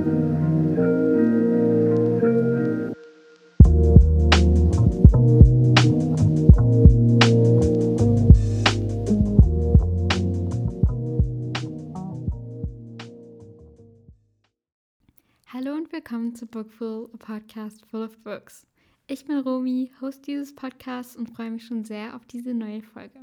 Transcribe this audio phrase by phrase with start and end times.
[0.00, 0.06] Hallo
[15.74, 18.66] und willkommen zu Bookful, a Podcast full of books.
[19.06, 23.20] Ich bin Romy, Host dieses Podcasts und freue mich schon sehr auf diese neue Folge.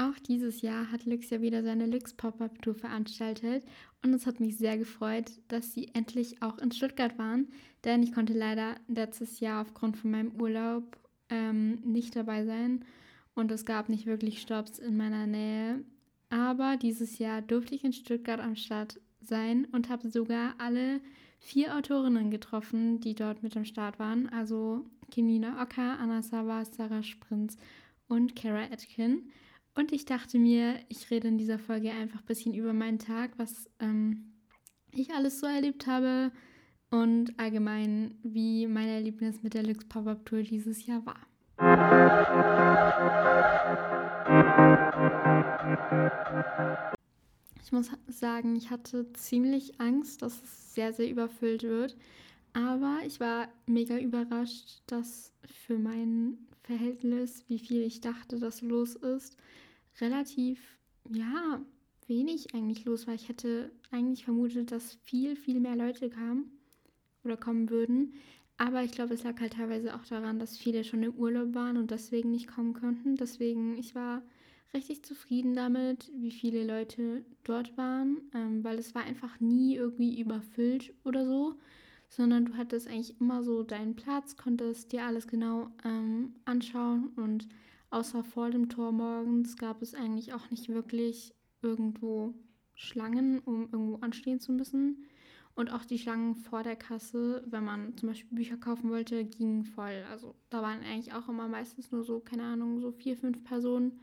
[0.00, 3.64] Auch dieses Jahr hat Lux ja wieder seine Lux Pop-Up Tour veranstaltet
[4.04, 7.48] und es hat mich sehr gefreut, dass sie endlich auch in Stuttgart waren,
[7.84, 10.96] denn ich konnte leider letztes Jahr aufgrund von meinem Urlaub
[11.30, 12.84] ähm, nicht dabei sein
[13.34, 15.84] und es gab nicht wirklich Stops in meiner Nähe.
[16.30, 21.00] Aber dieses Jahr durfte ich in Stuttgart am Start sein und habe sogar alle
[21.38, 24.28] vier Autorinnen getroffen, die dort mit am Start waren.
[24.28, 27.56] Also Kimina Ocker, Anna Savas, Sarah Sprinz
[28.08, 29.30] und Kara Atkin.
[29.78, 33.30] Und ich dachte mir, ich rede in dieser Folge einfach ein bisschen über meinen Tag,
[33.36, 34.32] was ähm,
[34.90, 36.32] ich alles so erlebt habe
[36.90, 41.20] und allgemein, wie mein Erlebnis mit der Lux Pop-Up Tour dieses Jahr war.
[47.62, 51.96] Ich muss sagen, ich hatte ziemlich Angst, dass es sehr, sehr überfüllt wird.
[52.52, 58.96] Aber ich war mega überrascht, dass für mein Verhältnis, wie viel ich dachte, dass los
[58.96, 59.36] ist,
[60.00, 60.60] relativ,
[61.10, 61.60] ja,
[62.06, 63.14] wenig eigentlich los war.
[63.14, 66.50] Ich hätte eigentlich vermutet, dass viel, viel mehr Leute kamen
[67.24, 68.14] oder kommen würden.
[68.56, 71.76] Aber ich glaube, es lag halt teilweise auch daran, dass viele schon im Urlaub waren
[71.76, 73.14] und deswegen nicht kommen konnten.
[73.16, 74.22] Deswegen, ich war
[74.74, 80.20] richtig zufrieden damit, wie viele Leute dort waren, ähm, weil es war einfach nie irgendwie
[80.20, 81.54] überfüllt oder so,
[82.08, 87.46] sondern du hattest eigentlich immer so deinen Platz, konntest dir alles genau ähm, anschauen und
[87.90, 92.34] außer vor dem Tor morgens gab es eigentlich auch nicht wirklich irgendwo
[92.74, 95.04] Schlangen, um irgendwo anstehen zu müssen.
[95.54, 99.64] Und auch die Schlangen vor der Kasse, wenn man zum Beispiel Bücher kaufen wollte, gingen
[99.64, 100.04] voll.
[100.08, 103.98] Also da waren eigentlich auch immer meistens nur so, keine Ahnung, so vier, fünf Personen.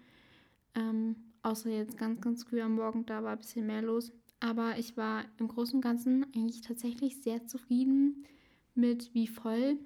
[0.74, 4.12] Ähm, außer jetzt ganz, ganz früh am Morgen, da war ein bisschen mehr los.
[4.42, 8.26] Aber ich war im Großen und Ganzen eigentlich tatsächlich sehr zufrieden
[8.74, 9.80] mit, wie voll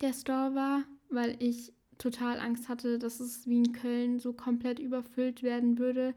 [0.00, 4.78] der Store war, weil ich total Angst hatte, dass es wie in Köln so komplett
[4.78, 6.14] überfüllt werden würde,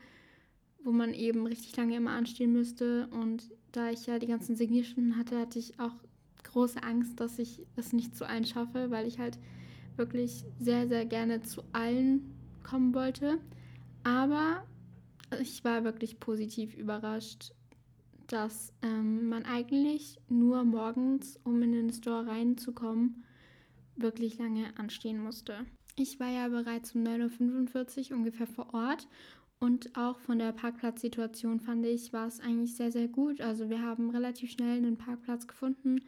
[0.83, 3.07] wo man eben richtig lange immer anstehen müsste.
[3.07, 5.93] Und da ich ja die ganzen Signierstunden hatte, hatte ich auch
[6.43, 9.38] große Angst, dass ich es nicht zu allen schaffe, weil ich halt
[9.95, 12.33] wirklich sehr, sehr gerne zu allen
[12.63, 13.39] kommen wollte.
[14.03, 14.63] Aber
[15.41, 17.53] ich war wirklich positiv überrascht,
[18.27, 23.23] dass ähm, man eigentlich nur morgens, um in den Store reinzukommen,
[23.95, 25.65] wirklich lange anstehen musste.
[25.95, 29.07] Ich war ja bereits um 9.45 Uhr ungefähr vor Ort
[29.63, 33.39] und auch von der Parkplatzsituation fand ich, war es eigentlich sehr, sehr gut.
[33.39, 36.01] Also wir haben relativ schnell einen Parkplatz gefunden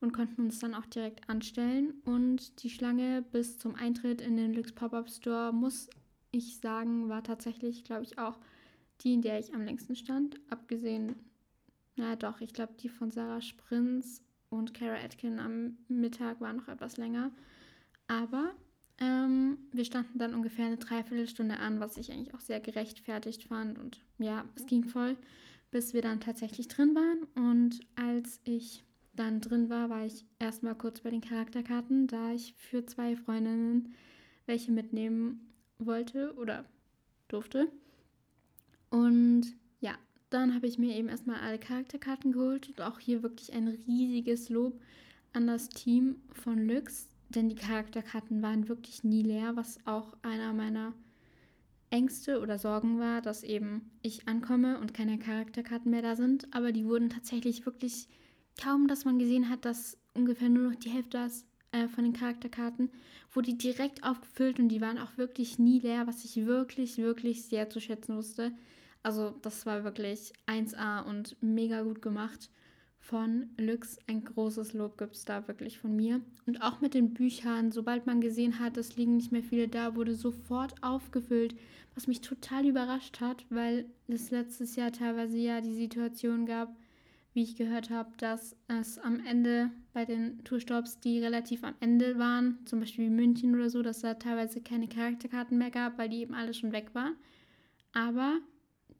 [0.00, 1.94] und konnten uns dann auch direkt anstellen.
[2.04, 5.88] Und die Schlange bis zum Eintritt in den Lux Pop-Up Store muss
[6.30, 8.38] ich sagen, war tatsächlich, glaube ich, auch
[9.00, 10.38] die, in der ich am längsten stand.
[10.48, 11.16] Abgesehen,
[11.96, 16.68] naja doch, ich glaube, die von Sarah Sprinz und Kara Atkin am Mittag war noch
[16.68, 17.30] etwas länger.
[18.08, 18.52] Aber
[18.98, 23.78] ähm, wir standen dann ungefähr eine Dreiviertelstunde an, was ich eigentlich auch sehr gerechtfertigt fand.
[23.78, 25.16] Und ja, es ging voll,
[25.70, 27.22] bis wir dann tatsächlich drin waren.
[27.34, 28.84] Und als ich
[29.14, 33.94] dann drin war, war ich erstmal kurz bei den Charakterkarten, da ich für zwei Freundinnen
[34.46, 36.64] welche mitnehmen wollte oder
[37.28, 37.68] durfte.
[38.90, 39.46] Und
[40.30, 44.48] dann habe ich mir eben erstmal alle Charakterkarten geholt und auch hier wirklich ein riesiges
[44.48, 44.80] Lob
[45.32, 50.52] an das Team von Lux, denn die Charakterkarten waren wirklich nie leer, was auch einer
[50.52, 50.94] meiner
[51.90, 56.46] Ängste oder Sorgen war, dass eben ich ankomme und keine Charakterkarten mehr da sind.
[56.54, 58.08] Aber die wurden tatsächlich wirklich
[58.60, 62.12] kaum, dass man gesehen hat, dass ungefähr nur noch die Hälfte ist, äh, von den
[62.12, 62.90] Charakterkarten,
[63.32, 67.70] wurde direkt aufgefüllt und die waren auch wirklich nie leer, was ich wirklich, wirklich sehr
[67.70, 68.52] zu schätzen wusste.
[69.02, 72.50] Also das war wirklich 1A und mega gut gemacht
[72.98, 73.98] von Lux.
[74.06, 76.20] Ein großes Lob gibt es da wirklich von mir.
[76.46, 79.96] Und auch mit den Büchern, sobald man gesehen hat, es liegen nicht mehr viele da,
[79.96, 81.54] wurde sofort aufgefüllt,
[81.94, 86.76] was mich total überrascht hat, weil es letztes Jahr teilweise ja die Situation gab,
[87.32, 92.18] wie ich gehört habe, dass es am Ende bei den Tourstops, die relativ am Ende
[92.18, 96.20] waren, zum Beispiel München oder so, dass da teilweise keine Charakterkarten mehr gab, weil die
[96.20, 97.14] eben alle schon weg waren.
[97.92, 98.38] Aber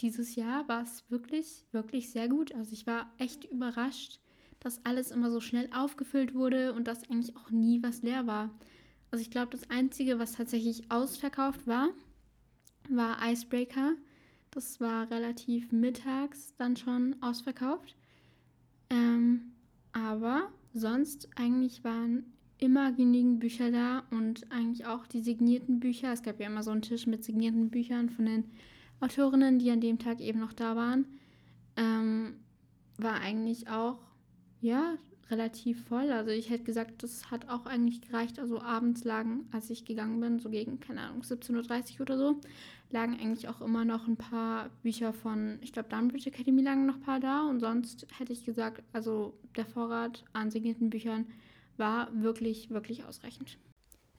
[0.01, 2.55] dieses Jahr war es wirklich, wirklich sehr gut.
[2.55, 4.21] Also ich war echt überrascht,
[4.59, 8.51] dass alles immer so schnell aufgefüllt wurde und dass eigentlich auch nie was leer war.
[9.11, 11.89] Also ich glaube, das Einzige, was tatsächlich ausverkauft war,
[12.89, 13.95] war Icebreaker.
[14.51, 17.97] Das war relativ mittags dann schon ausverkauft.
[18.89, 19.53] Ähm,
[19.93, 26.13] aber sonst eigentlich waren immer genügend Bücher da und eigentlich auch die signierten Bücher.
[26.13, 28.45] Es gab ja immer so einen Tisch mit signierten Büchern von den
[29.01, 31.07] Autorinnen, die an dem Tag eben noch da waren.
[31.77, 32.35] Ähm,
[32.99, 33.99] war eigentlich auch,
[34.61, 34.99] ja,
[35.31, 36.11] relativ voll.
[36.11, 38.39] Also ich hätte gesagt, das hat auch eigentlich gereicht.
[38.39, 42.41] Also abends lagen, als ich gegangen bin, so gegen, keine Ahnung, 17.30 Uhr oder so,
[42.91, 46.97] lagen eigentlich auch immer noch ein paar Bücher von, ich glaube, Dunbridge Academy lagen noch
[46.97, 47.49] ein paar da.
[47.49, 51.27] Und sonst hätte ich gesagt, also der Vorrat an signierten Büchern
[51.77, 53.57] war wirklich, wirklich ausreichend.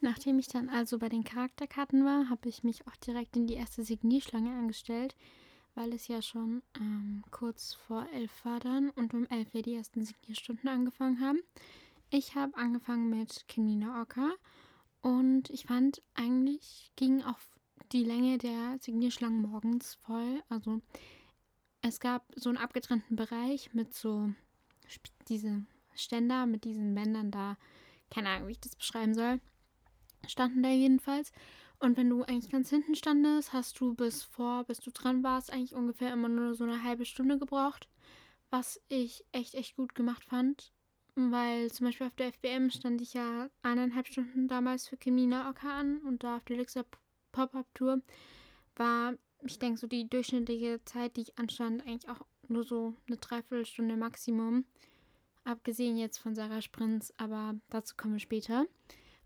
[0.02, 3.54] Nachdem ich dann also bei den Charakterkarten war, habe ich mich auch direkt in die
[3.54, 5.16] erste Signierschlange angestellt,
[5.76, 9.76] weil es ja schon ähm, kurz vor elf war dann und um elf wir die
[9.76, 11.40] ersten Signierstunden angefangen haben.
[12.10, 14.32] Ich habe angefangen mit Kimina Oka
[15.02, 17.40] und ich fand eigentlich ging auch
[17.92, 20.42] die Länge der Signierschlangen morgens voll.
[20.50, 20.82] Also
[21.84, 24.34] es gab so einen abgetrennten Bereich mit so
[25.30, 25.64] diese
[25.96, 27.58] Ständer mit diesen Bändern da,
[28.10, 29.40] keine Ahnung, wie ich das beschreiben soll,
[30.28, 31.32] standen da jedenfalls.
[31.80, 35.52] Und wenn du eigentlich ganz hinten standest, hast du bis vor, bis du dran warst,
[35.52, 37.88] eigentlich ungefähr immer nur so eine halbe Stunde gebraucht.
[38.52, 40.72] Was ich echt, echt gut gemacht fand.
[41.16, 45.80] Weil zum Beispiel auf der FBM stand ich ja eineinhalb Stunden damals für Kimina Oka
[45.80, 46.86] an und da auf der Luxa
[47.32, 48.02] Pop-Up-Tour
[48.76, 49.14] war,
[49.44, 53.98] ich denke, so die durchschnittliche Zeit, die ich anstand, eigentlich auch nur so eine Dreiviertelstunde
[53.98, 54.66] Maximum.
[55.44, 58.68] Abgesehen jetzt von Sarah Sprinz, aber dazu kommen wir später.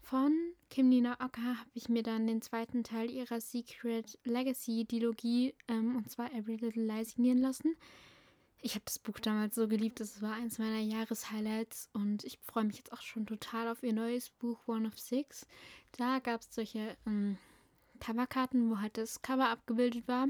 [0.06, 5.56] Von Kim Nina Oka habe ich mir dann den zweiten Teil ihrer Secret Legacy Dilogie
[5.68, 7.75] ähm, und zwar Every Little Lie signieren lassen.
[8.62, 12.66] Ich habe das Buch damals so geliebt, das war eins meiner Jahreshighlights und ich freue
[12.66, 15.48] mich jetzt auch schon total auf ihr neues Buch One of Six.
[15.94, 17.40] Da gab es solche ähm,
[18.00, 20.28] Coverkarten, wo halt das Cover abgebildet war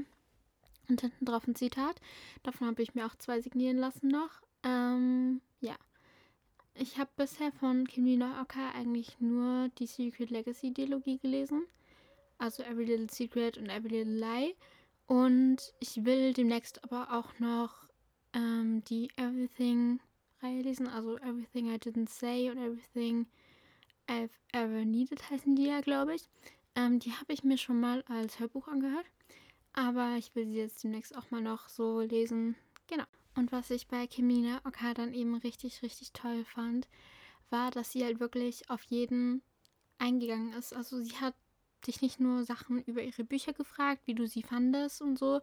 [0.88, 2.00] und hinten drauf ein Zitat.
[2.44, 4.40] Davon habe ich mir auch zwei signieren lassen noch.
[4.62, 5.76] Ähm, ja.
[6.78, 11.64] Ich habe bisher von Kimi no Oka eigentlich nur die Secret Legacy Dialogie gelesen.
[12.36, 14.54] Also Every Little Secret und Every Little Lie.
[15.06, 17.88] Und ich will demnächst aber auch noch
[18.34, 20.86] ähm, die Everything-Reihe lesen.
[20.86, 23.26] Also Everything I Didn't Say und Everything
[24.06, 26.28] I've Ever Needed heißen die ja, glaube ich.
[26.74, 29.06] Ähm, die habe ich mir schon mal als Hörbuch angehört.
[29.72, 32.54] Aber ich will sie jetzt demnächst auch mal noch so lesen.
[32.86, 33.06] Genau.
[33.36, 36.88] Und was ich bei Kimina Oka dann eben richtig, richtig toll fand,
[37.50, 39.42] war, dass sie halt wirklich auf jeden
[39.98, 40.74] eingegangen ist.
[40.74, 41.34] Also sie hat
[41.86, 45.40] dich nicht nur Sachen über ihre Bücher gefragt, wie du sie fandest und so,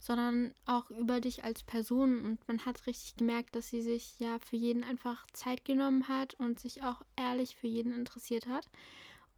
[0.00, 2.24] sondern auch über dich als Person.
[2.24, 6.34] Und man hat richtig gemerkt, dass sie sich ja für jeden einfach Zeit genommen hat
[6.34, 8.68] und sich auch ehrlich für jeden interessiert hat.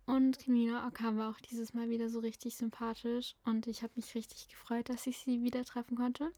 [0.06, 4.14] Und Kimina Oka war auch dieses Mal wieder so richtig sympathisch und ich habe mich
[4.14, 6.30] richtig gefreut, dass ich sie wieder treffen konnte.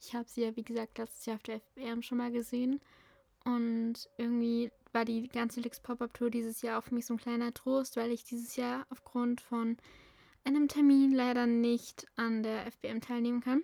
[0.00, 2.80] Ich habe sie ja, wie gesagt, letztes Jahr auf der FBM schon mal gesehen.
[3.44, 7.54] Und irgendwie war die ganze Lix Pop-Up Tour dieses Jahr für mich so ein kleiner
[7.54, 9.76] Trost, weil ich dieses Jahr aufgrund von
[10.44, 13.62] einem Termin leider nicht an der FBM teilnehmen kann.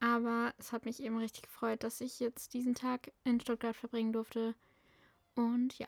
[0.00, 4.12] Aber es hat mich eben richtig gefreut, dass ich jetzt diesen Tag in Stuttgart verbringen
[4.12, 4.54] durfte.
[5.34, 5.86] Und ja,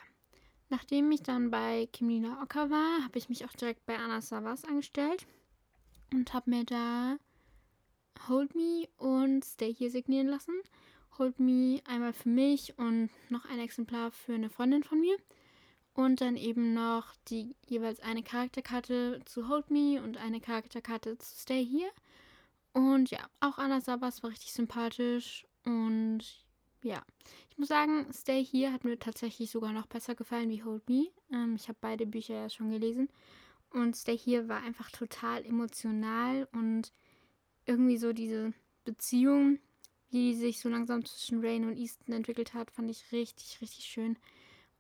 [0.69, 4.65] nachdem ich dann bei Kimlina Ocker war, habe ich mich auch direkt bei Anna Savas
[4.65, 5.27] angestellt
[6.13, 7.17] und habe mir da
[8.29, 10.55] Hold Me und Stay hier signieren lassen.
[11.19, 15.17] Hold Me einmal für mich und noch ein Exemplar für eine Freundin von mir.
[15.95, 21.37] Und dann eben noch die jeweils eine Charakterkarte zu Hold Me und eine Charakterkarte zu
[21.37, 21.91] Stay Here.
[22.73, 25.47] Und ja, auch Anna Sabas war richtig sympathisch.
[25.65, 26.21] Und
[26.83, 27.03] ja,
[27.51, 31.09] ich muss sagen, Stay Here hat mir tatsächlich sogar noch besser gefallen wie Hold Me.
[31.31, 33.09] Ähm, ich habe beide Bücher ja schon gelesen.
[33.71, 36.93] Und Stay Here war einfach total emotional und
[37.67, 38.53] irgendwie so diese
[38.85, 39.59] Beziehung,
[40.13, 44.17] die sich so langsam zwischen Rain und Easton entwickelt hat, fand ich richtig, richtig schön.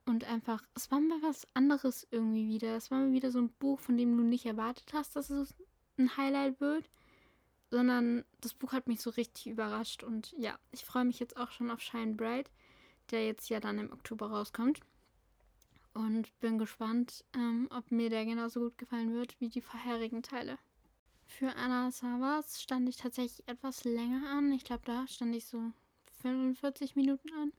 [0.04, 2.76] Und einfach, es war mal was anderes irgendwie wieder.
[2.76, 5.54] Es war mal wieder so ein Buch, von dem du nicht erwartet hast, dass es
[5.96, 6.90] ein Highlight wird.
[7.70, 10.02] Sondern das Buch hat mich so richtig überrascht.
[10.02, 12.50] Und ja, ich freue mich jetzt auch schon auf Shine Bright,
[13.10, 14.80] der jetzt ja dann im Oktober rauskommt.
[15.94, 20.58] Und bin gespannt, ähm, ob mir der genauso gut gefallen wird wie die vorherigen Teile.
[21.38, 24.52] Für Anna Savas stand ich tatsächlich etwas länger an.
[24.52, 25.72] Ich glaube, da stand ich so
[26.20, 27.52] 45 Minuten an.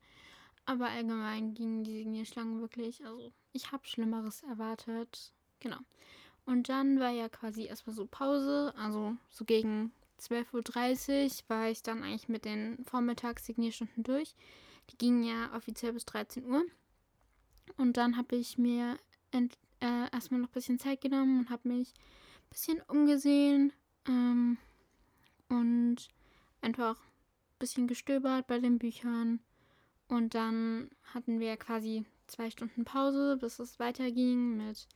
[0.65, 3.03] Aber allgemein gingen die Signierschlangen wirklich.
[3.03, 5.34] Also, ich habe Schlimmeres erwartet.
[5.60, 5.77] Genau.
[6.46, 8.74] Und dann war ja quasi erstmal so Pause.
[8.77, 14.36] Also, so gegen 12.30 Uhr war ich dann eigentlich mit den Vormittags-Signierstunden durch.
[14.92, 16.63] Die gingen ja offiziell bis 13 Uhr.
[17.77, 18.98] Und dann habe ich mir
[19.32, 19.48] äh,
[20.12, 21.94] erstmal noch ein bisschen Zeit genommen und habe mich
[22.54, 23.74] bisschen umgesehen
[24.08, 24.58] ähm,
[25.50, 25.98] und
[26.62, 29.40] einfach ein bisschen gestöbert bei den Büchern
[30.08, 34.88] Und dann hatten wir quasi zwei Stunden Pause, bis es weiterging mit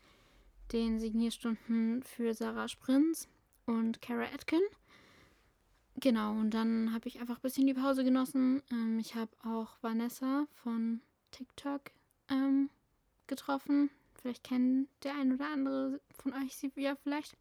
[0.72, 3.28] den Signierstunden für Sarah Sprintz
[3.66, 4.62] und Kara Atkin.
[5.96, 8.62] Genau, und dann habe ich einfach ein bisschen die Pause genossen.
[8.72, 11.82] Ähm, ich habe auch Vanessa von TikTok
[12.30, 12.70] ähm,
[13.26, 13.90] getroffen.
[14.28, 17.38] Vielleicht kennt der ein oder andere von euch sie ja vielleicht.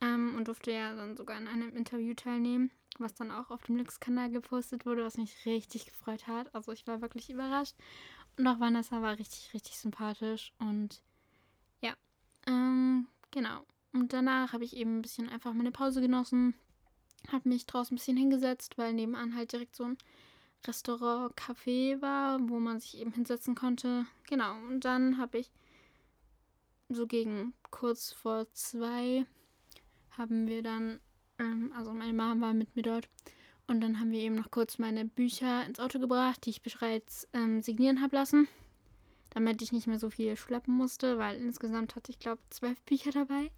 [0.00, 3.76] Ähm, und durfte ja dann sogar in einem Interview teilnehmen, was dann auch auf dem
[3.76, 6.52] Lux-Kanal gepostet wurde, was mich richtig gefreut hat.
[6.52, 7.76] Also ich war wirklich überrascht.
[8.36, 10.52] Und auch Vanessa war richtig, richtig sympathisch.
[10.58, 11.00] Und
[11.80, 11.94] ja,
[12.48, 13.64] ähm, genau.
[13.92, 16.54] Und danach habe ich eben ein bisschen einfach meine Pause genossen.
[17.30, 19.98] Habe mich draußen ein bisschen hingesetzt, weil nebenan halt direkt so ein
[20.66, 24.06] Restaurant, Café war, wo man sich eben hinsetzen konnte.
[24.28, 24.56] Genau.
[24.66, 25.52] Und dann habe ich
[26.88, 29.26] so gegen kurz vor zwei
[30.10, 31.00] haben wir dann,
[31.38, 33.08] ähm, also meine Mama war mit mir dort.
[33.66, 37.28] Und dann haben wir eben noch kurz meine Bücher ins Auto gebracht, die ich bereits
[37.32, 38.48] ähm, signieren habe lassen.
[39.30, 43.10] Damit ich nicht mehr so viel schleppen musste, weil insgesamt hatte ich, glaube zwölf Bücher
[43.10, 43.50] dabei.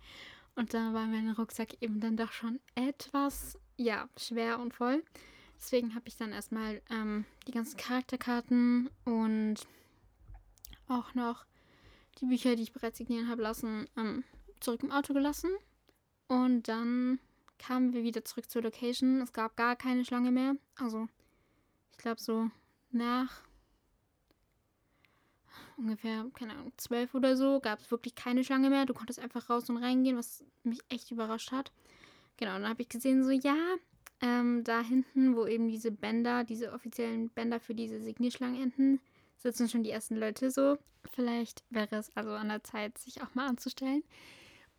[0.57, 5.05] Und da war mein Rucksack eben dann doch schon etwas, ja, schwer und voll.
[5.59, 9.57] Deswegen habe ich dann erstmal ähm, die ganzen Charakterkarten und
[10.89, 11.45] auch noch
[12.21, 14.25] die Bücher, die ich bereits signieren habe lassen, ähm,
[14.61, 15.51] zurück im Auto gelassen.
[16.27, 17.19] Und dann
[17.59, 19.21] kamen wir wieder zurück zur Location.
[19.21, 20.57] Es gab gar keine Schlange mehr.
[20.77, 21.09] Also,
[21.93, 22.51] ich glaube, so
[22.91, 23.43] nach
[25.77, 28.85] ungefähr, keine Ahnung, zwölf oder so, gab es wirklich keine Schlange mehr.
[28.85, 31.73] Du konntest einfach raus und reingehen, was mich echt überrascht hat.
[32.37, 33.57] Genau, dann habe ich gesehen, so, ja,
[34.21, 39.01] ähm, da hinten, wo eben diese Bänder, diese offiziellen Bänder für diese Signierschlangen enden,
[39.39, 40.79] sitzen schon die ersten Leute so.
[41.13, 44.03] Vielleicht wäre es also an der Zeit, sich auch mal anzustellen.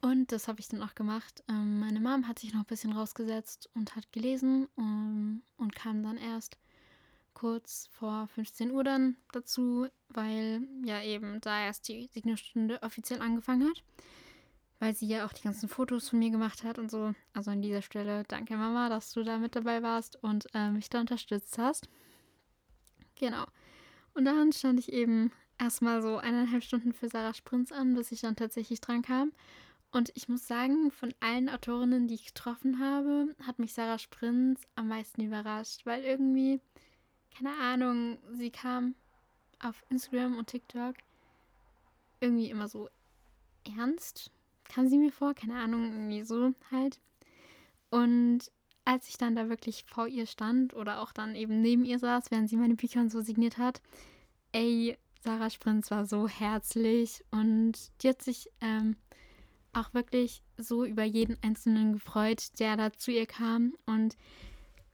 [0.01, 1.43] Und das habe ich dann auch gemacht.
[1.49, 5.75] Ähm, meine Mom hat sich noch ein bisschen rausgesetzt und hat gelesen um, ähm, und
[5.75, 6.57] kam dann erst
[7.33, 13.69] kurz vor 15 Uhr dann dazu, weil ja eben da erst die Signierstunde offiziell angefangen
[13.69, 13.83] hat.
[14.79, 17.13] Weil sie ja auch die ganzen Fotos von mir gemacht hat und so.
[17.33, 20.89] Also an dieser Stelle danke Mama, dass du da mit dabei warst und äh, mich
[20.89, 21.89] da unterstützt hast.
[23.15, 23.45] Genau.
[24.13, 28.21] Und dann stand ich eben erstmal so eineinhalb Stunden für Sarah Sprinz an, bis ich
[28.21, 29.31] dann tatsächlich dran kam.
[29.91, 34.61] Und ich muss sagen, von allen Autorinnen, die ich getroffen habe, hat mich Sarah Sprinz
[34.75, 36.61] am meisten überrascht, weil irgendwie,
[37.35, 38.95] keine Ahnung, sie kam
[39.59, 40.95] auf Instagram und TikTok
[42.19, 42.89] irgendwie immer so
[43.77, 44.31] ernst,
[44.65, 46.99] kam sie mir vor, keine Ahnung, irgendwie so halt.
[47.89, 48.51] Und
[48.85, 52.31] als ich dann da wirklich vor ihr stand oder auch dann eben neben ihr saß,
[52.31, 53.81] während sie meine Bücher und so signiert hat,
[54.51, 58.95] ey, Sarah Sprinz war so herzlich und die hat sich ähm,
[59.73, 63.73] auch wirklich so über jeden Einzelnen gefreut, der da zu ihr kam.
[63.85, 64.17] Und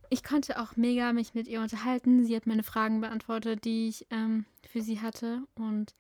[0.10, 2.26] ich konnte auch mega mich mit ihr unterhalten.
[2.26, 5.44] Sie hat meine Fragen beantwortet, die ich ähm, für sie hatte.
[5.56, 5.96] Und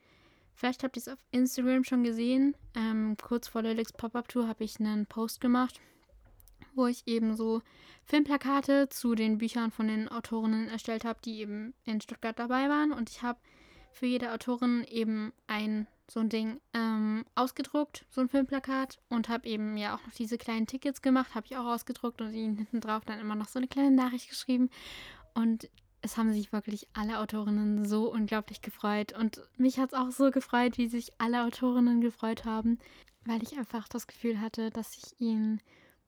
[0.53, 2.55] vielleicht habt ihr es auf Instagram schon gesehen.
[2.75, 5.79] Ähm, kurz vor der Pop-Up Tour habe ich einen Post gemacht,
[6.75, 7.61] wo ich eben so
[8.05, 12.91] Filmplakate zu den Büchern von den Autorinnen erstellt habe, die eben in Stuttgart dabei waren.
[12.91, 13.39] Und ich habe
[13.91, 18.99] für jede Autorin eben ein so ein Ding ähm, ausgedruckt, so ein Filmplakat.
[19.09, 22.33] Und habe eben ja auch noch diese kleinen Tickets gemacht, habe ich auch ausgedruckt und
[22.33, 24.69] ihnen hinten drauf dann immer noch so eine kleine Nachricht geschrieben.
[25.33, 25.69] Und
[26.01, 29.13] es haben sich wirklich alle Autorinnen so unglaublich gefreut.
[29.17, 32.77] Und mich hat es auch so gefreut, wie sich alle Autorinnen gefreut haben,
[33.25, 35.61] weil ich einfach das Gefühl hatte, dass ich ihnen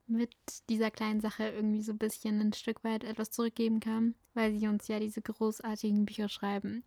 [0.08, 0.30] mit
[0.68, 4.66] dieser kleinen Sache irgendwie so ein bisschen ein Stück weit etwas zurückgeben kann, weil sie
[4.66, 6.84] uns ja diese großartigen Bücher schreiben.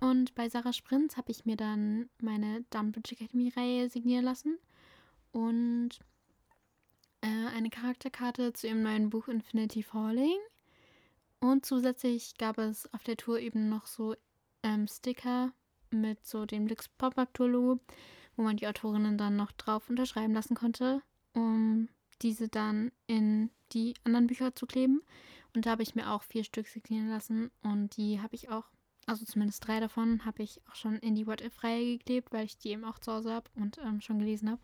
[0.00, 4.58] Und bei Sarah Sprinz habe ich mir dann meine Dumbledore Academy-Reihe signieren lassen
[5.30, 5.90] und
[7.20, 10.38] äh, eine Charakterkarte zu ihrem neuen Buch Infinity Falling.
[11.40, 14.14] Und zusätzlich gab es auf der Tour eben noch so
[14.62, 15.52] ähm, Sticker
[15.90, 17.80] mit so dem Lux Pop-Up Tour Logo,
[18.36, 21.02] wo man die Autorinnen dann noch drauf unterschreiben lassen konnte,
[21.34, 21.88] um
[22.22, 25.02] diese dann in die anderen Bücher zu kleben.
[25.54, 28.64] Und da habe ich mir auch vier Stück signieren lassen und die habe ich auch
[29.06, 32.58] also zumindest drei davon, habe ich auch schon in die What If-Reihe geklebt, weil ich
[32.58, 34.60] die eben auch zu Hause habe und ähm, schon gelesen habe.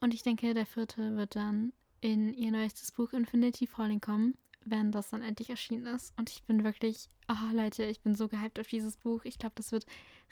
[0.00, 4.92] Und ich denke, der vierte wird dann in ihr neuestes Buch Infinity Falling kommen, wenn
[4.92, 6.14] das dann endlich erschienen ist.
[6.18, 9.24] Und ich bin wirklich, oh Leute, ich bin so gehypt auf dieses Buch.
[9.24, 9.86] Ich glaube, das wird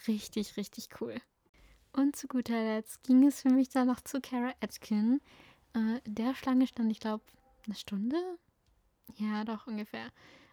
[0.06, 1.16] richtig, richtig cool.
[1.92, 5.20] Und zu guter Letzt ging es für mich dann noch zu Kara Atkin.
[5.74, 7.24] Äh, der Schlange stand, ich glaube,
[7.66, 8.16] eine Stunde?
[9.16, 10.10] Ja, doch ungefähr.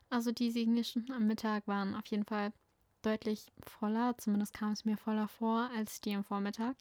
[0.10, 2.52] Also die Signierstunden am Mittag waren auf jeden Fall
[3.02, 6.76] deutlich voller, zumindest kam es mir voller vor als die am Vormittag.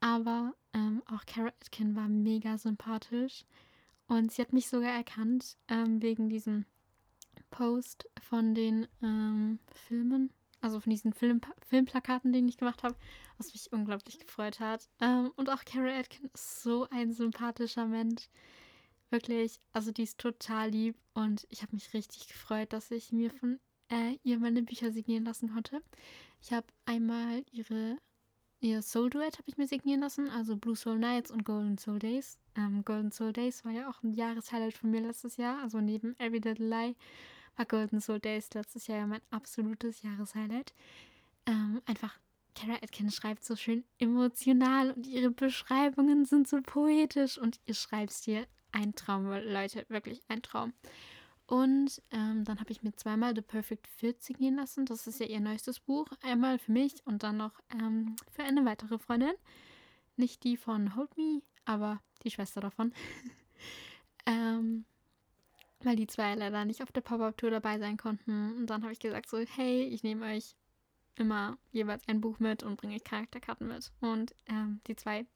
[0.00, 3.44] Aber ähm, auch Cara Atkin war mega sympathisch
[4.08, 6.64] und sie hat mich sogar erkannt ähm, wegen diesem
[7.50, 12.96] Post von den ähm, Filmen, also von diesen Film Filmplakaten, die ich gemacht habe,
[13.38, 14.88] was mich unglaublich gefreut hat.
[15.00, 18.28] Ähm, und auch Carol Atkin ist so ein sympathischer Mensch.
[19.10, 23.30] Wirklich, also die ist total lieb und ich habe mich richtig gefreut, dass ich mir
[23.30, 23.58] von
[23.90, 25.82] äh, ihr meine Bücher signieren lassen konnte.
[26.40, 27.98] Ich habe einmal ihre
[28.60, 31.98] ihr Soul Duet habe ich mir signieren lassen, also Blue Soul Nights und Golden Soul
[31.98, 32.38] Days.
[32.56, 36.14] Ähm, Golden Soul Days war ja auch ein Jahreshighlight von mir letztes Jahr, also neben
[36.18, 36.94] Every Little Lie
[37.60, 40.72] war Golden Soul Days letztes Jahr ja mein absolutes Jahreshighlight.
[41.44, 42.18] Ähm, einfach,
[42.54, 48.46] Kara Atkins schreibt so schön emotional und ihre Beschreibungen sind so poetisch und ihr Schreibstil
[48.72, 50.72] ein Traum, Leute, wirklich ein Traum.
[51.46, 54.86] Und ähm, dann habe ich mir zweimal The Perfect Fit signieren lassen.
[54.86, 56.06] Das ist ja ihr neuestes Buch.
[56.22, 59.34] Einmal für mich und dann noch ähm, für eine weitere Freundin.
[60.16, 62.94] Nicht die von Hold Me, aber die Schwester davon.
[64.26, 64.86] ähm,
[65.82, 68.56] weil die zwei leider nicht auf der Pop-Up-Tour dabei sein konnten.
[68.56, 70.56] Und dann habe ich gesagt so, hey, ich nehme euch
[71.16, 73.92] immer jeweils ein Buch mit und bringe euch Charakterkarten mit.
[74.00, 75.26] Und ähm, die zwei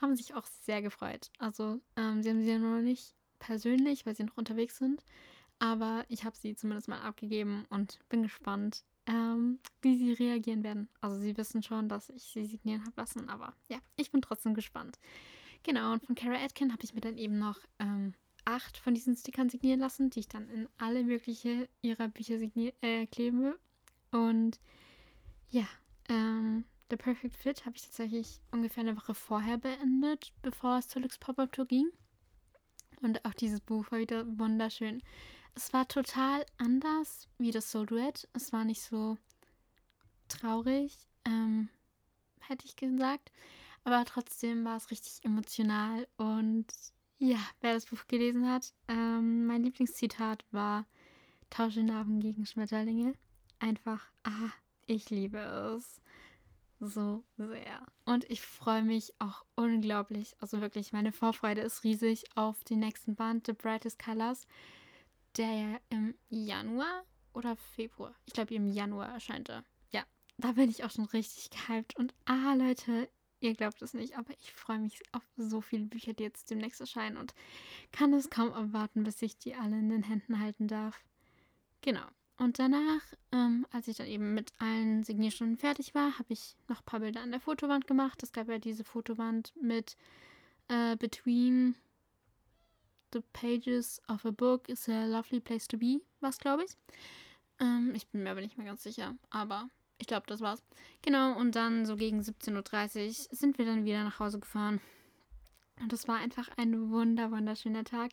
[0.00, 1.30] haben sich auch sehr gefreut.
[1.38, 5.04] Also ähm, sie haben sie ja noch nicht persönlich, weil sie noch unterwegs sind.
[5.58, 10.88] Aber ich habe sie zumindest mal abgegeben und bin gespannt, ähm, wie sie reagieren werden.
[11.00, 14.54] Also sie wissen schon, dass ich sie signieren habe lassen, aber ja, ich bin trotzdem
[14.54, 14.98] gespannt.
[15.62, 19.16] Genau, und von Kara Atkin habe ich mir dann eben noch ähm, acht von diesen
[19.16, 22.36] Stickern signieren lassen, die ich dann in alle mögliche ihrer Bücher
[22.80, 23.58] äh, kleben will.
[24.10, 24.60] Und
[25.50, 25.66] ja,
[26.08, 31.02] ähm, The Perfect Fit habe ich tatsächlich ungefähr eine Woche vorher beendet, bevor es zur
[31.02, 31.90] Lux Pop-Up Tour ging.
[33.00, 35.02] Und auch dieses Buch war wieder wunderschön.
[35.54, 38.28] Es war total anders wie das Soul Duet.
[38.32, 39.18] Es war nicht so
[40.28, 41.68] traurig, ähm,
[42.40, 43.32] hätte ich gesagt.
[43.84, 46.06] Aber trotzdem war es richtig emotional.
[46.16, 46.66] Und
[47.22, 50.86] ja, wer das Buch gelesen hat, ähm, mein Lieblingszitat war:
[51.50, 53.14] Tausche Narben gegen Schmetterlinge.
[53.58, 54.50] Einfach, ah,
[54.86, 56.00] ich liebe es
[56.80, 57.86] so sehr.
[58.04, 60.34] Und ich freue mich auch unglaublich.
[60.40, 64.46] Also wirklich, meine Vorfreude ist riesig auf den nächsten Band, The Brightest Colors
[65.36, 69.64] der ja im Januar oder Februar, ich glaube im Januar erscheint er.
[69.90, 70.04] Ja,
[70.36, 71.96] da bin ich auch schon richtig gehypt.
[71.96, 73.08] Und ah, Leute,
[73.42, 76.80] ihr glaubt es nicht, aber ich freue mich auf so viele Bücher, die jetzt demnächst
[76.80, 77.34] erscheinen und
[77.90, 81.00] kann es kaum erwarten, bis ich die alle in den Händen halten darf.
[81.80, 82.06] Genau.
[82.38, 86.80] Und danach, ähm, als ich dann eben mit allen Signierstunden fertig war, habe ich noch
[86.80, 88.22] ein paar Bilder an der Fotowand gemacht.
[88.22, 89.96] Es gab ja diese Fotowand mit
[90.68, 91.76] äh, Between
[93.12, 96.72] The Pages of a Book is a Lovely Place to Be, was glaube ich.
[97.60, 99.68] Ähm, ich bin mir aber nicht mehr ganz sicher, aber
[100.02, 100.62] ich glaube, das war's.
[101.00, 104.80] Genau, und dann so gegen 17.30 Uhr sind wir dann wieder nach Hause gefahren.
[105.80, 108.10] Und das war einfach ein wunder, wunderschöner Tag.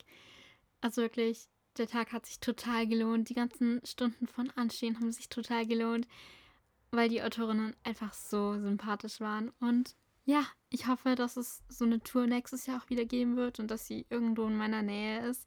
[0.81, 1.47] Also wirklich,
[1.77, 3.29] der Tag hat sich total gelohnt.
[3.29, 6.07] Die ganzen Stunden von Anstehen haben sich total gelohnt,
[6.91, 9.51] weil die Autorinnen einfach so sympathisch waren.
[9.59, 9.95] Und
[10.29, 13.71] ja, ich hoffe, dass es so eine Tour nächstes Jahr auch wieder geben wird und
[13.71, 15.43] dass sie irgendwo in meiner Nähe ist,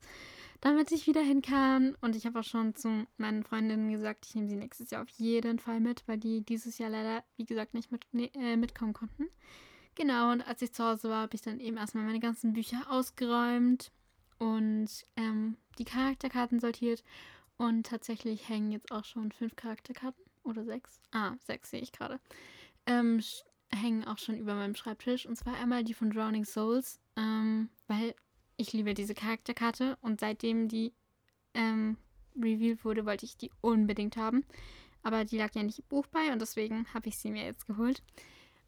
[0.60, 1.94] damit ich wieder hin kann.
[2.00, 5.08] Und ich habe auch schon zu meinen Freundinnen gesagt, ich nehme sie nächstes Jahr auf
[5.10, 9.28] jeden Fall mit, weil die dieses Jahr leider, wie gesagt, nicht mit, äh, mitkommen konnten.
[9.94, 12.90] Genau, und als ich zu Hause war, habe ich dann eben erstmal meine ganzen Bücher
[12.90, 13.92] ausgeräumt
[14.38, 17.04] und ähm, die Charakterkarten sortiert.
[17.56, 20.98] Und tatsächlich hängen jetzt auch schon fünf Charakterkarten oder sechs.
[21.12, 22.18] Ah, sechs sehe ich gerade.
[22.86, 23.22] Ähm,
[23.74, 25.26] hängen auch schon über meinem Schreibtisch.
[25.26, 28.14] Und zwar einmal die von Drowning Souls, ähm, weil
[28.56, 30.92] ich liebe diese Charakterkarte und seitdem die
[31.54, 31.96] ähm,
[32.36, 34.44] revealed wurde, wollte ich die unbedingt haben.
[35.02, 37.66] Aber die lag ja nicht im Buch bei und deswegen habe ich sie mir jetzt
[37.66, 38.02] geholt.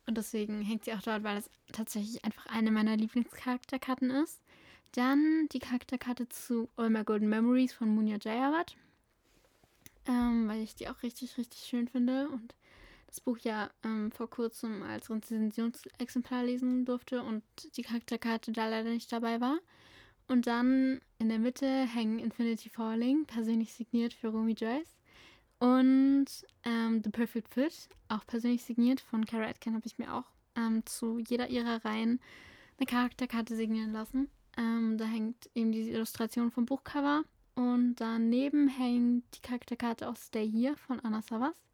[0.06, 4.42] Und deswegen hängt sie auch dort, weil es tatsächlich einfach eine meiner Lieblingscharakterkarten ist.
[4.92, 8.76] Dann die Charakterkarte zu All My Golden Memories von Munya Jayawat.
[10.06, 12.54] Ähm, weil ich die auch richtig, richtig schön finde und
[13.14, 17.44] das Buch ja ähm, vor kurzem als Rezensionsexemplar lesen durfte und
[17.76, 19.58] die Charakterkarte da leider nicht dabei war.
[20.26, 24.98] Und dann in der Mitte hängen Infinity Falling, persönlich signiert für Romy Joyce.
[25.60, 26.26] Und
[26.64, 30.24] ähm, The Perfect Fit, auch persönlich signiert von Kara Atkin, habe ich mir auch
[30.56, 32.20] ähm, zu jeder ihrer Reihen
[32.78, 34.28] eine Charakterkarte signieren lassen.
[34.56, 37.22] Ähm, da hängt eben die Illustration vom Buchcover.
[37.54, 41.64] Und daneben hängt die Charakterkarte aus Stay Here von Anna Savas.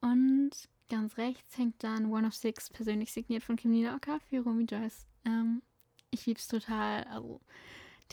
[0.00, 0.50] Und
[0.88, 5.06] ganz rechts hängt dann One of Six, persönlich signiert von Kim Oka für Romy Joyce.
[5.24, 5.62] Ähm,
[6.10, 7.04] ich lieb's total.
[7.04, 7.40] Also,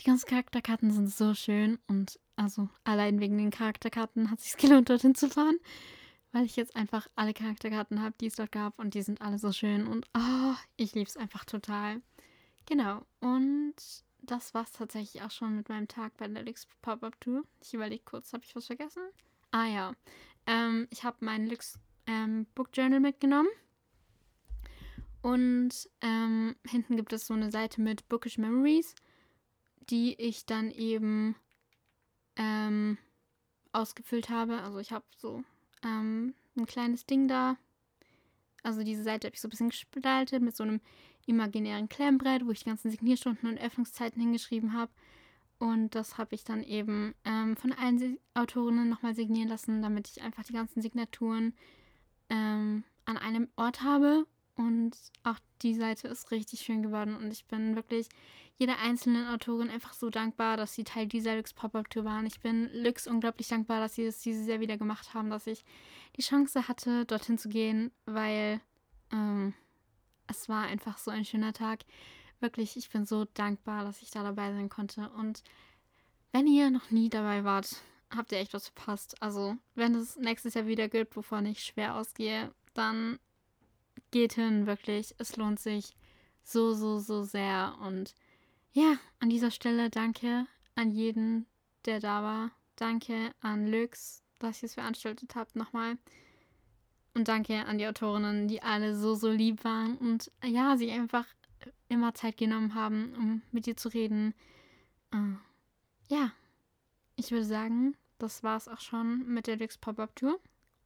[0.00, 4.56] die ganzen Charakterkarten sind so schön und also allein wegen den Charakterkarten hat es sich
[4.58, 5.58] gelohnt, dorthin zu fahren,
[6.32, 9.38] weil ich jetzt einfach alle Charakterkarten habe, die es dort gab und die sind alle
[9.38, 12.00] so schön und oh, ich lieb's einfach total.
[12.66, 13.04] Genau.
[13.20, 13.74] Und
[14.22, 17.44] das war es tatsächlich auch schon mit meinem Tag bei der Lix Pop-Up Tour.
[17.60, 19.02] Ich überlege kurz, habe ich was vergessen?
[19.50, 19.94] Ah ja.
[20.48, 23.50] Ähm, ich habe mein Lix ähm, Book Journal mitgenommen.
[25.20, 28.94] Und ähm, hinten gibt es so eine Seite mit Bookish Memories,
[29.90, 31.36] die ich dann eben
[32.36, 32.96] ähm,
[33.72, 34.62] ausgefüllt habe.
[34.62, 35.42] Also ich habe so
[35.84, 37.56] ähm, ein kleines Ding da.
[38.62, 40.80] Also diese Seite habe ich so ein bisschen gestaltet mit so einem
[41.26, 44.90] imaginären Klemmbrett, wo ich die ganzen Signierstunden und Öffnungszeiten hingeschrieben habe.
[45.58, 50.22] Und das habe ich dann eben ähm, von allen Autorinnen nochmal signieren lassen, damit ich
[50.22, 51.52] einfach die ganzen Signaturen
[52.30, 54.26] ähm, an einem Ort habe.
[54.54, 57.16] Und auch die Seite ist richtig schön geworden.
[57.16, 58.08] Und ich bin wirklich
[58.56, 62.26] jeder einzelnen Autorin einfach so dankbar, dass sie Teil dieser Lux Pop-Up Tour waren.
[62.26, 65.64] Ich bin Lux unglaublich dankbar, dass sie es dieses Jahr wieder gemacht haben, dass ich
[66.16, 68.60] die Chance hatte, dorthin zu gehen, weil
[69.12, 69.54] ähm,
[70.26, 71.84] es war einfach so ein schöner Tag.
[72.40, 75.10] Wirklich, ich bin so dankbar, dass ich da dabei sein konnte.
[75.10, 75.42] Und
[76.32, 77.82] wenn ihr noch nie dabei wart,
[78.14, 79.20] habt ihr echt was verpasst.
[79.22, 83.18] Also, wenn es nächstes Jahr wieder gibt, wovon ich schwer ausgehe, dann
[84.10, 85.14] geht hin, wirklich.
[85.18, 85.94] Es lohnt sich
[86.44, 87.76] so, so, so sehr.
[87.80, 88.14] Und
[88.72, 91.46] ja, an dieser Stelle danke an jeden,
[91.84, 92.50] der da war.
[92.76, 95.98] Danke an Lux, dass ihr es veranstaltet habt nochmal.
[97.14, 101.26] Und danke an die Autorinnen, die alle so, so lieb waren und ja, sich einfach
[101.88, 104.34] immer Zeit genommen haben, um mit dir zu reden.
[105.14, 105.36] Uh,
[106.08, 106.32] ja,
[107.16, 110.40] ich würde sagen, das war es auch schon mit der Lux Pop-Up Tour.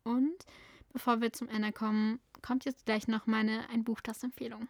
[0.05, 0.45] Und
[0.93, 4.69] bevor wir zum Ende kommen, kommt jetzt gleich noch meine Ein Buch, das Empfehlung.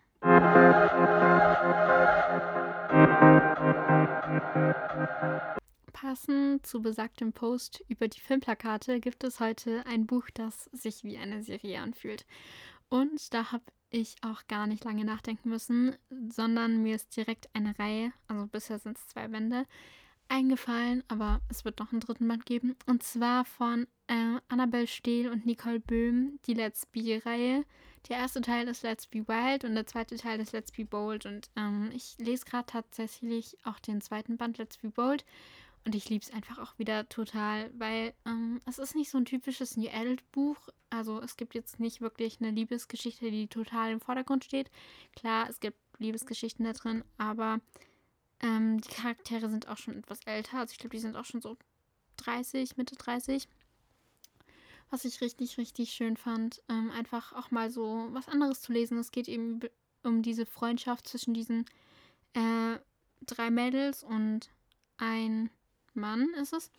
[5.93, 11.17] Passend zu besagtem Post über die Filmplakate gibt es heute ein Buch, das sich wie
[11.17, 12.27] eine Serie anfühlt.
[12.93, 15.97] Und da habe ich auch gar nicht lange nachdenken müssen,
[16.29, 19.65] sondern mir ist direkt eine Reihe, also bisher sind es zwei Bände,
[20.29, 22.77] eingefallen, aber es wird noch einen dritten Band geben.
[22.85, 27.65] Und zwar von äh, Annabelle Stehl und Nicole Böhm, die Let's Be-Reihe.
[28.11, 31.25] Der erste Teil ist Let's Be Wild und der zweite Teil ist Let's Be Bold.
[31.25, 35.25] Und ähm, ich lese gerade tatsächlich auch den zweiten Band Let's Be Bold.
[35.85, 39.25] Und ich liebe es einfach auch wieder total, weil ähm, es ist nicht so ein
[39.25, 40.69] typisches New Adult Buch.
[40.91, 44.71] Also es gibt jetzt nicht wirklich eine Liebesgeschichte, die total im Vordergrund steht.
[45.17, 47.61] Klar, es gibt Liebesgeschichten da drin, aber
[48.41, 50.59] ähm, die Charaktere sind auch schon etwas älter.
[50.59, 51.57] Also ich glaube, die sind auch schon so
[52.19, 53.49] 30, Mitte 30.
[54.91, 56.63] Was ich richtig, richtig schön fand.
[56.69, 58.99] Ähm, einfach auch mal so was anderes zu lesen.
[58.99, 59.61] Es geht eben
[60.05, 61.65] um diese Freundschaft zwischen diesen
[62.35, 62.79] äh,
[63.23, 64.51] drei Mädels und
[64.99, 65.51] ein
[65.95, 66.71] Mann ist es.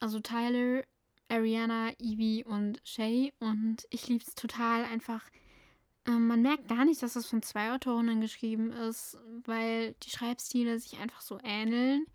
[0.00, 0.84] Also Tyler,
[1.28, 3.32] Ariana, Evie und Shay.
[3.40, 5.22] Und ich liebe es total einfach
[6.08, 10.78] ähm, man merkt gar nicht, dass es von zwei Autorinnen geschrieben ist, weil die Schreibstile
[10.78, 12.06] sich einfach so ähneln.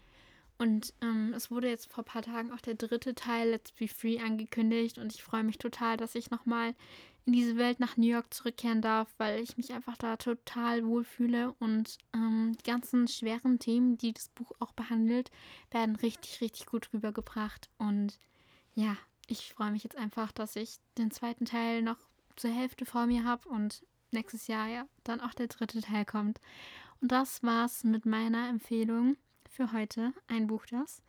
[0.58, 3.88] Und ähm, es wurde jetzt vor ein paar Tagen auch der dritte Teil Let's Be
[3.88, 6.74] Free angekündigt und ich freue mich total, dass ich nochmal
[7.26, 11.54] in diese Welt nach New York zurückkehren darf, weil ich mich einfach da total wohlfühle
[11.60, 15.32] und ähm, die ganzen schweren Themen, die das Buch auch behandelt,
[15.72, 17.70] werden richtig, richtig gut rübergebracht.
[17.78, 18.20] Und
[18.76, 21.98] ja, ich freue mich jetzt einfach, dass ich den zweiten Teil noch
[22.36, 26.42] zur Hälfte vor mir habe und nächstes Jahr ja dann auch der dritte Teil kommt.
[27.02, 29.18] Und das war's mit meiner Empfehlung
[29.50, 30.14] für heute.
[30.28, 31.02] Ein Buch das.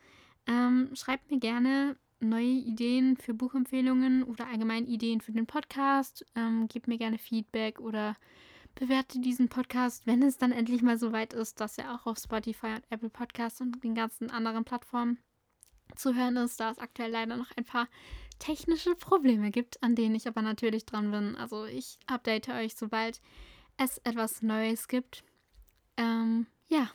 [0.47, 1.97] Ähm, schreibt mir gerne
[2.29, 6.25] neue Ideen für Buchempfehlungen oder allgemein Ideen für den Podcast.
[6.35, 8.15] Ähm, gebt mir gerne Feedback oder
[8.75, 12.17] bewerte diesen Podcast, wenn es dann endlich mal so weit ist, dass er auch auf
[12.17, 15.17] Spotify und Apple Podcasts und den ganzen anderen Plattformen
[15.95, 17.87] zu hören ist, da es aktuell leider noch ein paar
[18.39, 21.35] technische Probleme gibt, an denen ich aber natürlich dran bin.
[21.35, 23.21] Also ich update euch, sobald
[23.77, 25.23] es etwas Neues gibt.
[25.97, 26.89] Ähm, ja,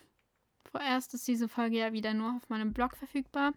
[0.70, 3.52] vorerst ist diese Folge ja wieder nur auf meinem Blog verfügbar.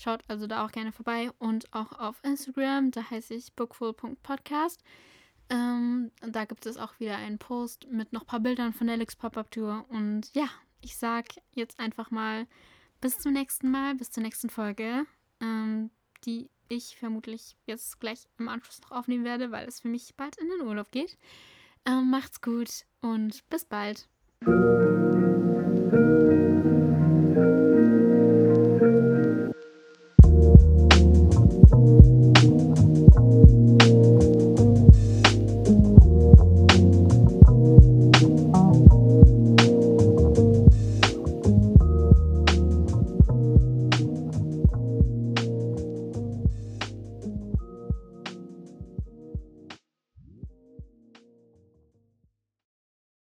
[0.00, 4.82] Schaut also da auch gerne vorbei und auch auf Instagram, da heiße ich bookful.podcast.
[5.50, 9.14] Ähm, da gibt es auch wieder einen Post mit noch ein paar Bildern von Alex
[9.14, 9.84] Pop-Up Tour.
[9.90, 10.48] Und ja,
[10.80, 12.46] ich sag jetzt einfach mal
[13.02, 15.04] bis zum nächsten Mal, bis zur nächsten Folge,
[15.42, 15.90] ähm,
[16.24, 20.38] die ich vermutlich jetzt gleich im Anschluss noch aufnehmen werde, weil es für mich bald
[20.38, 21.18] in den Urlaub geht.
[21.84, 24.08] Ähm, macht's gut und bis bald.